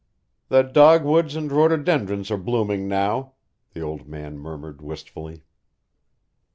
"The 0.49 0.63
dogwoods 0.63 1.35
and 1.35 1.51
rhododendron 1.51 2.25
are 2.31 2.37
blooming 2.37 2.87
now," 2.87 3.33
the 3.73 3.81
old 3.81 4.07
man 4.07 4.39
murmured 4.39 4.81
wistfully. 4.81 5.43